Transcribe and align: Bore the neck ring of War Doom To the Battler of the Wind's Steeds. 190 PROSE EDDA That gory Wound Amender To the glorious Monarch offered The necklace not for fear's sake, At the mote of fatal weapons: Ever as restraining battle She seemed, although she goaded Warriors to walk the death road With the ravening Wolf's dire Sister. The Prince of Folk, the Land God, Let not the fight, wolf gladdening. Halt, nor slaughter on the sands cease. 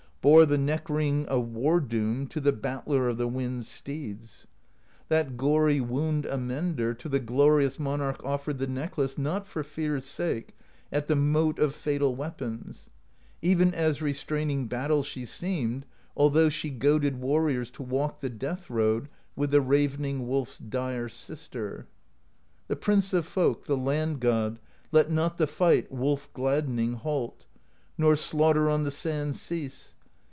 Bore 0.23 0.45
the 0.45 0.55
neck 0.59 0.87
ring 0.87 1.25
of 1.29 1.47
War 1.47 1.79
Doom 1.79 2.27
To 2.27 2.39
the 2.39 2.51
Battler 2.53 3.09
of 3.09 3.17
the 3.17 3.27
Wind's 3.27 3.67
Steeds. 3.67 4.45
190 5.07 5.09
PROSE 5.09 5.09
EDDA 5.09 5.09
That 5.31 5.37
gory 5.39 5.81
Wound 5.81 6.25
Amender 6.25 6.95
To 6.99 7.09
the 7.09 7.19
glorious 7.19 7.79
Monarch 7.79 8.23
offered 8.23 8.59
The 8.59 8.67
necklace 8.67 9.17
not 9.17 9.47
for 9.47 9.63
fear's 9.63 10.05
sake, 10.05 10.55
At 10.91 11.07
the 11.07 11.15
mote 11.15 11.57
of 11.57 11.73
fatal 11.73 12.15
weapons: 12.15 12.91
Ever 13.41 13.71
as 13.73 14.03
restraining 14.03 14.67
battle 14.67 15.01
She 15.01 15.25
seemed, 15.25 15.87
although 16.15 16.49
she 16.49 16.69
goaded 16.69 17.19
Warriors 17.19 17.71
to 17.71 17.81
walk 17.81 18.19
the 18.19 18.29
death 18.29 18.69
road 18.69 19.09
With 19.35 19.49
the 19.49 19.59
ravening 19.61 20.27
Wolf's 20.27 20.59
dire 20.59 21.09
Sister. 21.09 21.87
The 22.67 22.75
Prince 22.75 23.11
of 23.13 23.25
Folk, 23.25 23.65
the 23.65 23.75
Land 23.75 24.19
God, 24.19 24.59
Let 24.91 25.09
not 25.09 25.39
the 25.39 25.47
fight, 25.47 25.91
wolf 25.91 26.31
gladdening. 26.33 26.93
Halt, 26.93 27.47
nor 27.97 28.15
slaughter 28.15 28.69
on 28.69 28.83
the 28.83 28.91
sands 28.91 29.41
cease. 29.41 29.95